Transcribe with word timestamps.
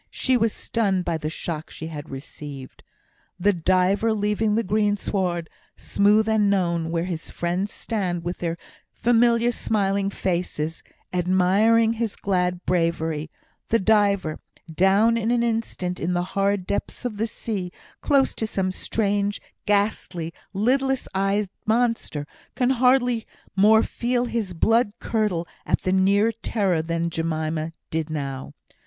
She 0.09 0.35
was 0.35 0.51
stunned 0.51 1.05
by 1.05 1.19
the 1.19 1.29
shock 1.29 1.69
she 1.69 1.85
had 1.85 2.09
received. 2.09 2.81
The 3.39 3.53
diver, 3.53 4.13
leaving 4.13 4.55
the 4.55 4.63
green 4.63 4.95
sward, 4.97 5.47
smooth 5.77 6.27
and 6.27 6.49
known, 6.49 6.89
where 6.89 7.03
his 7.03 7.29
friends 7.29 7.71
stand 7.71 8.23
with 8.23 8.39
their 8.39 8.57
familiar 8.89 9.51
smiling 9.51 10.09
faces, 10.09 10.81
admiring 11.13 11.93
his 11.93 12.15
glad 12.15 12.65
bravery 12.65 13.29
the 13.69 13.77
diver, 13.77 14.39
down 14.73 15.19
in 15.19 15.29
an 15.29 15.43
instant 15.43 15.99
in 15.99 16.13
the 16.13 16.23
horrid 16.33 16.65
depths 16.65 17.05
of 17.05 17.17
the 17.17 17.27
sea, 17.27 17.71
close 18.01 18.33
to 18.33 18.47
some 18.47 18.71
strange, 18.71 19.39
ghastly, 19.67 20.33
lidless 20.51 21.07
eyed 21.13 21.47
monster, 21.67 22.25
can 22.55 22.71
hardly 22.71 23.27
more 23.55 23.83
feel 23.83 24.25
his 24.25 24.55
blood 24.55 24.93
curdle 24.99 25.47
at 25.67 25.81
the 25.83 25.91
near 25.93 26.31
terror 26.31 26.81
than 26.81 27.03
did 27.03 27.11
Jemima 27.11 27.71
now. 28.09 28.51